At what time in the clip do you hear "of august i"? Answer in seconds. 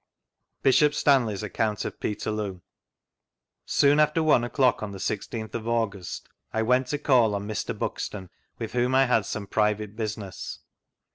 5.53-6.63